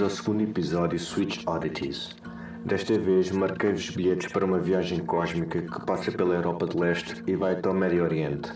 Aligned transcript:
bem-vindos 0.00 0.02
ao 0.02 0.10
segundo 0.10 0.42
episódio 0.42 0.98
Switch 0.98 1.46
Oddities. 1.46 2.16
Desta 2.64 2.98
vez 2.98 3.30
marquei 3.30 3.70
os 3.70 3.90
bilhetes 3.90 4.32
para 4.32 4.46
uma 4.46 4.58
viagem 4.58 5.00
cósmica 5.00 5.60
que 5.60 5.86
passa 5.86 6.10
pela 6.10 6.34
Europa 6.34 6.66
de 6.66 6.78
Leste 6.78 7.22
e 7.26 7.36
vai 7.36 7.52
até 7.52 7.68
o 7.68 7.74
Médio 7.74 8.02
Oriente. 8.02 8.50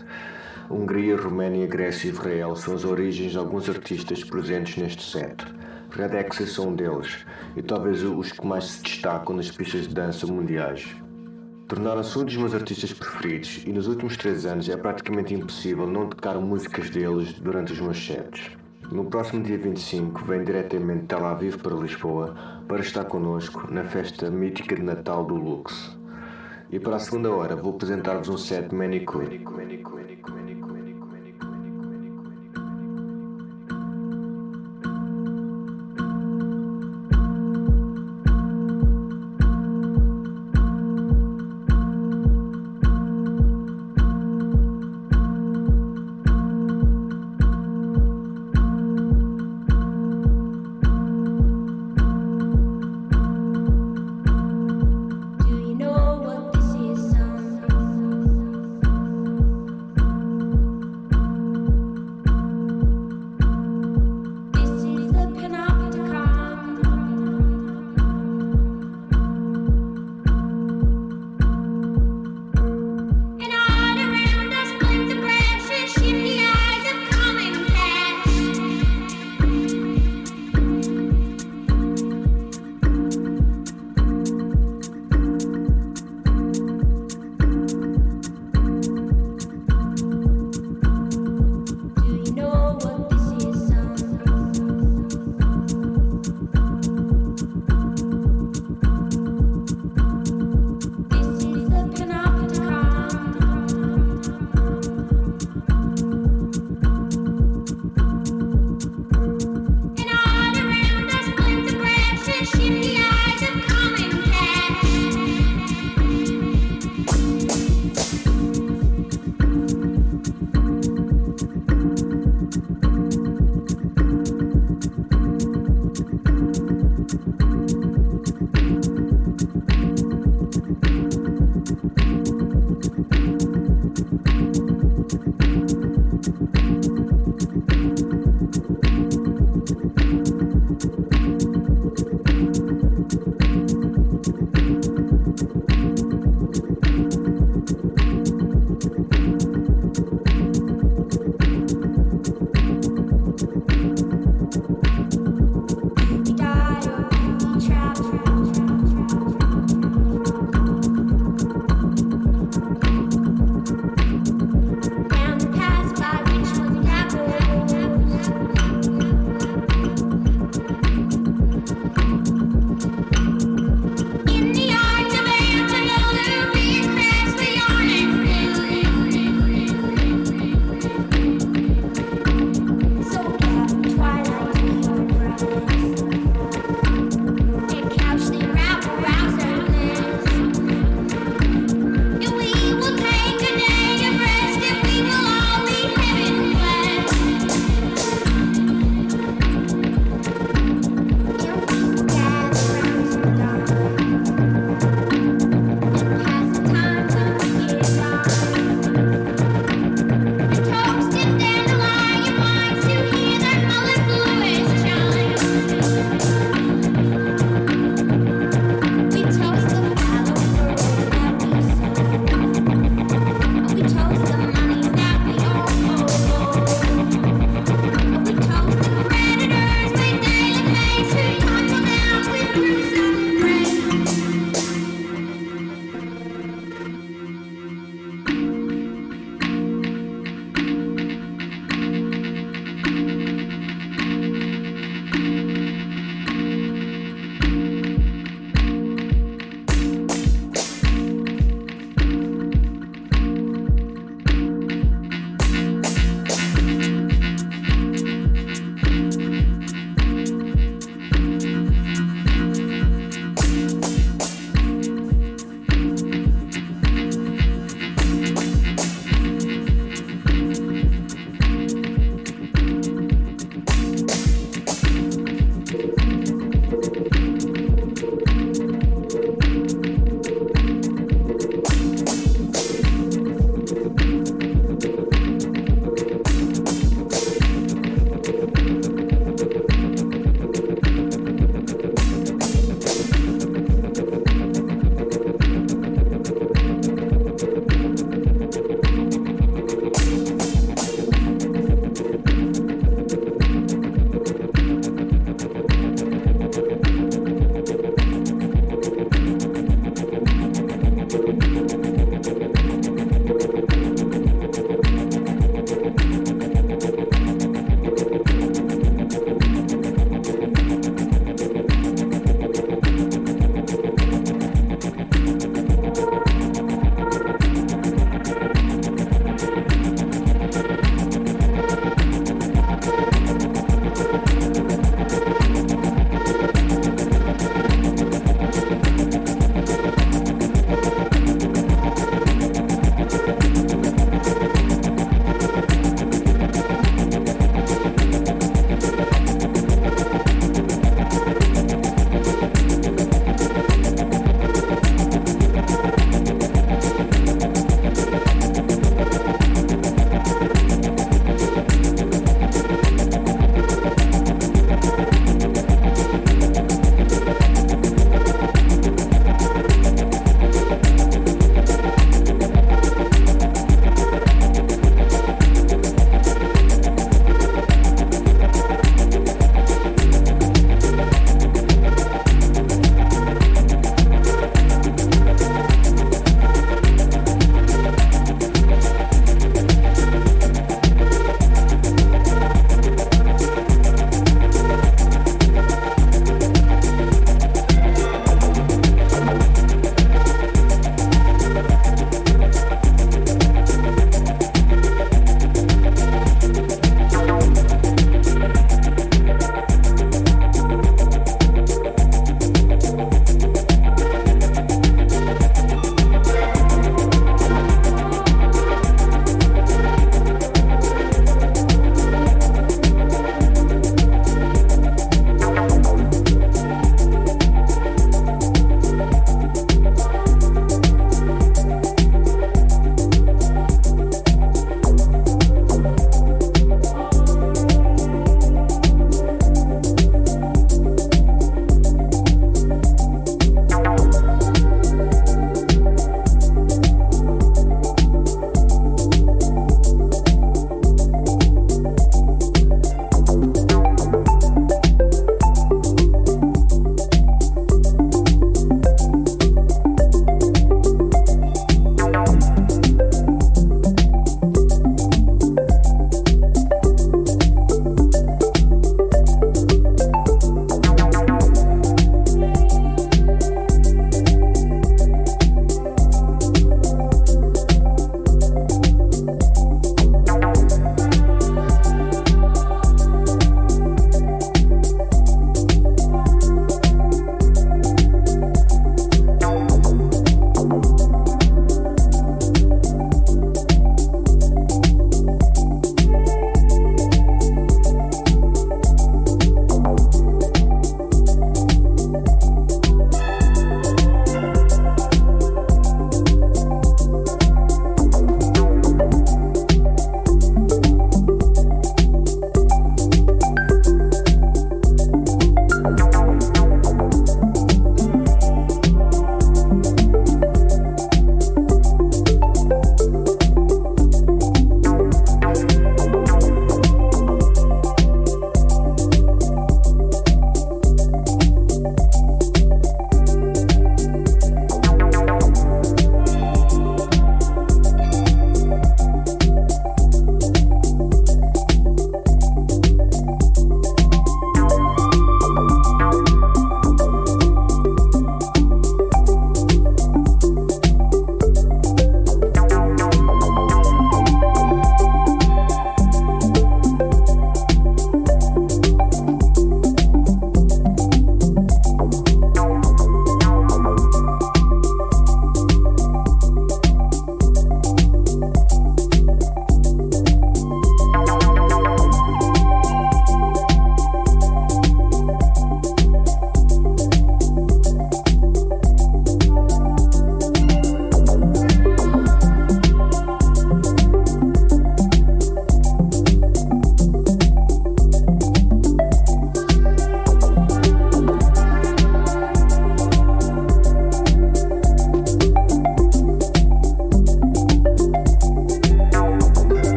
Hungria, 0.71 1.15
Roménia, 1.15 1.67
Grécia 1.67 2.07
e 2.07 2.11
Israel 2.11 2.55
são 2.55 2.73
as 2.73 2.83
origens 2.83 3.31
de 3.31 3.37
alguns 3.37 3.69
artistas 3.69 4.23
presentes 4.23 4.75
neste 4.77 5.03
set. 5.03 5.35
Red 5.91 6.47
são 6.47 6.69
um 6.69 6.75
deles, 6.75 7.25
e 7.55 7.61
talvez 7.61 8.01
os 8.01 8.31
que 8.31 8.45
mais 8.45 8.65
se 8.65 8.83
destacam 8.83 9.35
nas 9.35 9.51
pistas 9.51 9.87
de 9.87 9.93
dança 9.93 10.25
mundiais. 10.25 10.95
Tornaram-se 11.67 12.17
um 12.17 12.25
dos 12.25 12.37
meus 12.37 12.55
artistas 12.55 12.91
preferidos 12.91 13.61
e 13.65 13.71
nos 13.71 13.87
últimos 13.87 14.17
três 14.17 14.47
anos 14.47 14.67
é 14.67 14.77
praticamente 14.77 15.35
impossível 15.35 15.85
não 15.85 16.09
tocar 16.09 16.39
músicas 16.39 16.89
deles 16.89 17.33
durante 17.33 17.71
os 17.71 17.79
meus 17.79 18.03
sets. 18.03 18.64
No 18.91 19.05
próximo 19.05 19.41
dia 19.43 19.57
25 19.57 20.25
vem 20.25 20.43
diretamente 20.43 21.01
de 21.01 21.07
Tel 21.07 21.25
Aviv 21.25 21.57
para 21.57 21.73
Lisboa 21.73 22.35
para 22.67 22.81
estar 22.81 23.05
connosco 23.05 23.67
na 23.71 23.83
festa 23.83 24.29
mítica 24.29 24.75
de 24.75 24.83
Natal 24.83 25.25
do 25.25 25.35
Lux. 25.35 25.97
E 26.71 26.79
para 26.79 26.97
a 26.97 26.99
segunda 26.99 27.31
hora 27.31 27.55
vou 27.55 27.73
apresentar-vos 27.73 28.29
um 28.29 28.37
set 28.37 28.73
Manicure. 28.73 29.41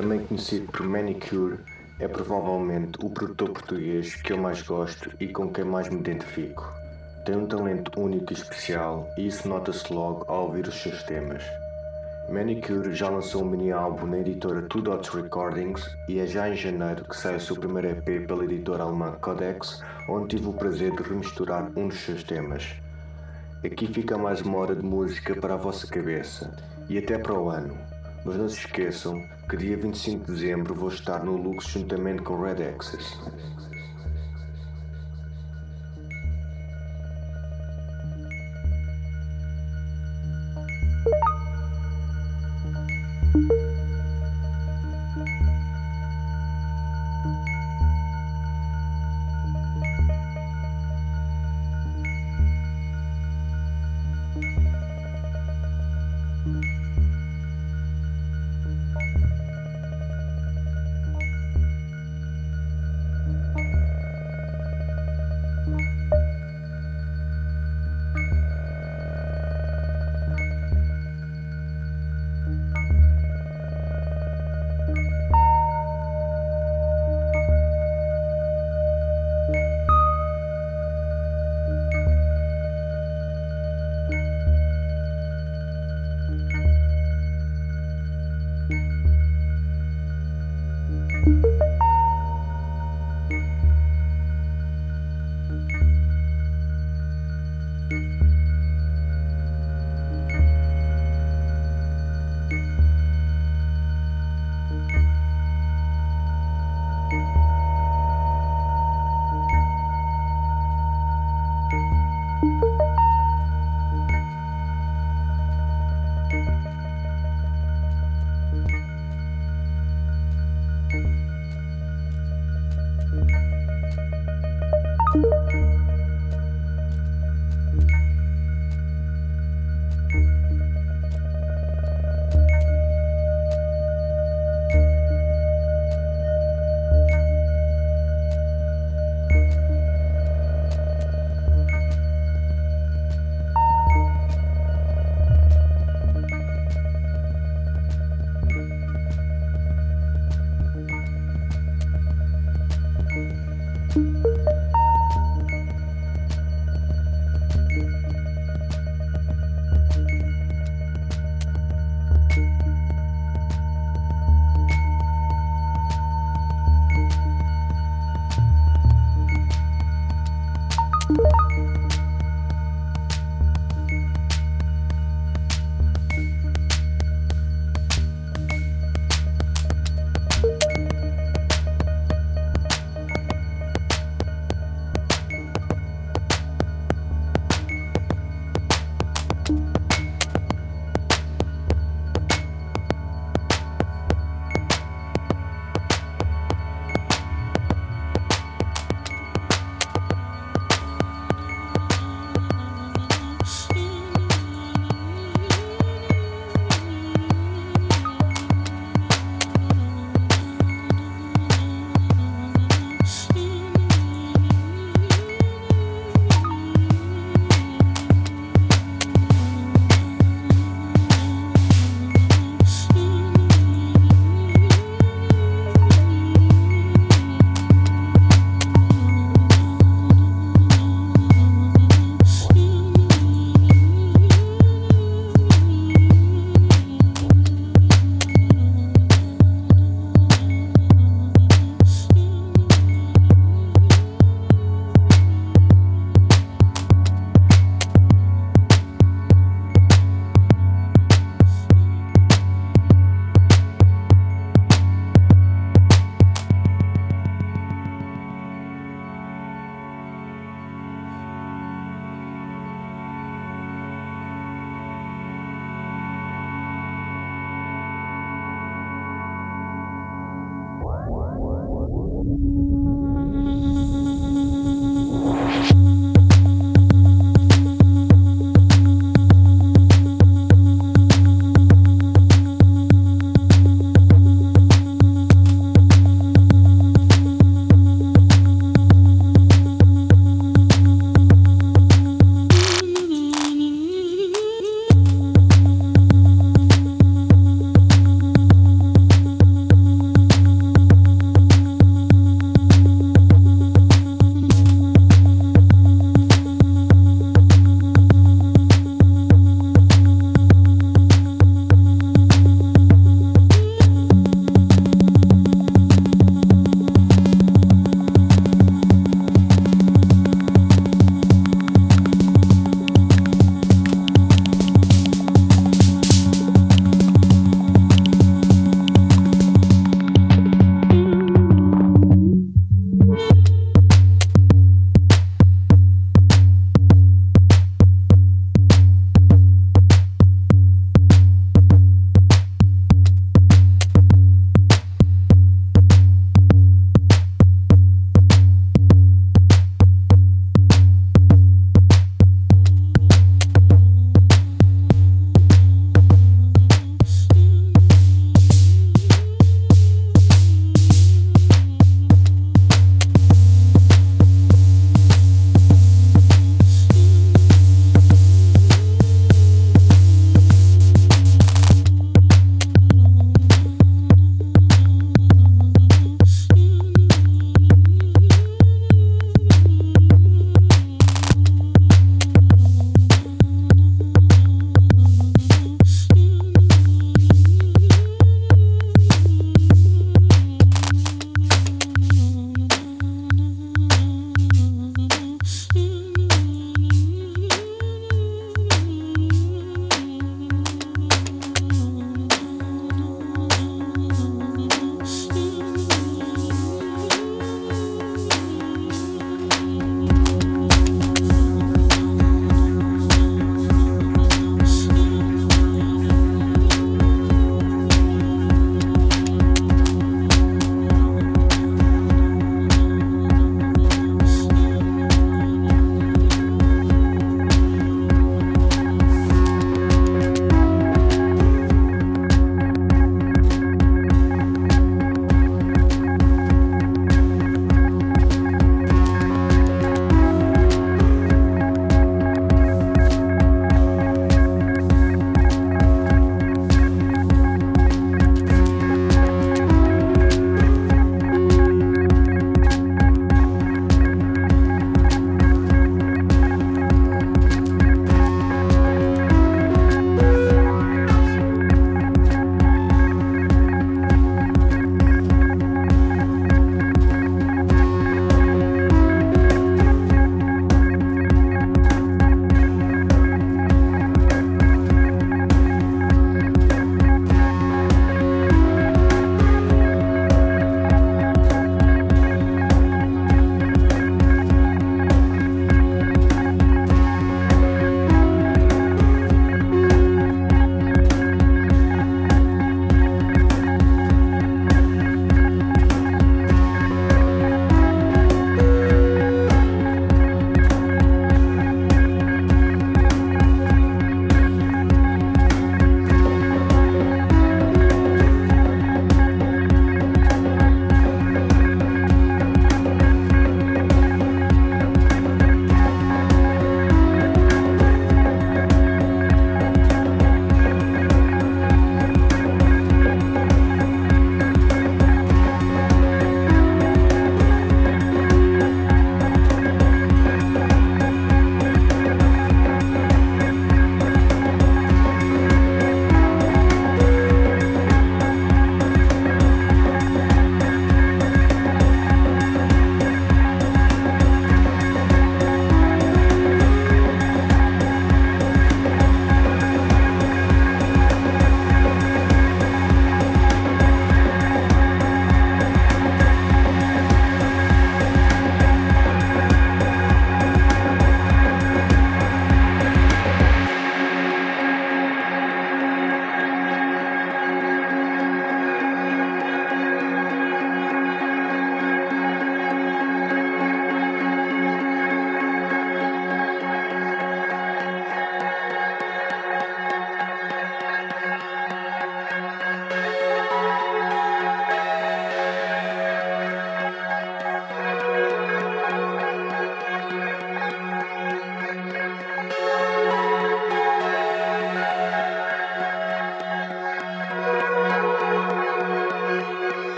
Também 0.00 0.20
conhecido 0.20 0.70
por 0.70 0.86
Manicure, 0.86 1.58
é 1.98 2.06
provavelmente 2.06 2.96
o 3.02 3.10
produtor 3.10 3.50
português 3.50 4.14
que 4.14 4.32
eu 4.32 4.38
mais 4.38 4.62
gosto 4.62 5.10
e 5.18 5.26
com 5.26 5.50
quem 5.50 5.64
mais 5.64 5.88
me 5.88 5.98
identifico. 5.98 6.72
Tem 7.26 7.34
um 7.34 7.48
talento 7.48 8.00
único 8.00 8.32
e 8.32 8.36
especial 8.36 9.10
e 9.18 9.26
isso 9.26 9.48
nota-se 9.48 9.92
logo 9.92 10.24
ao 10.28 10.44
ouvir 10.44 10.68
os 10.68 10.80
seus 10.80 11.02
temas. 11.02 11.42
Manicure 12.30 12.94
já 12.94 13.08
lançou 13.08 13.42
um 13.42 13.46
mini 13.46 13.72
álbum 13.72 14.06
na 14.06 14.20
editora 14.20 14.62
Two 14.68 14.82
Dots 14.82 15.08
Recordings 15.08 15.84
e 16.08 16.20
é 16.20 16.26
já 16.28 16.48
em 16.48 16.54
janeiro 16.54 17.02
que 17.02 17.16
sai 17.16 17.34
o 17.34 17.40
seu 17.40 17.56
primeiro 17.56 17.88
EP 17.88 18.24
pela 18.24 18.44
editora 18.44 18.84
alemã 18.84 19.16
Codex, 19.20 19.82
onde 20.08 20.36
tive 20.36 20.48
o 20.48 20.52
prazer 20.52 20.94
de 20.94 21.02
remisturar 21.02 21.72
um 21.74 21.88
dos 21.88 21.98
seus 21.98 22.22
temas. 22.22 22.72
Aqui 23.64 23.88
fica 23.88 24.16
mais 24.16 24.42
uma 24.42 24.58
hora 24.58 24.76
de 24.76 24.84
música 24.84 25.34
para 25.34 25.54
a 25.54 25.58
vossa 25.58 25.88
cabeça 25.88 26.56
e 26.88 26.96
até 26.98 27.18
para 27.18 27.34
o 27.34 27.50
ano. 27.50 27.87
Mas 28.24 28.36
não 28.36 28.48
se 28.48 28.58
esqueçam 28.58 29.22
que 29.48 29.56
dia 29.56 29.76
25 29.76 30.26
de 30.26 30.32
dezembro 30.32 30.74
vou 30.74 30.88
estar 30.88 31.24
no 31.24 31.36
Lux 31.36 31.66
juntamente 31.66 32.22
com 32.22 32.40
Red 32.40 32.62
Access. 32.62 33.18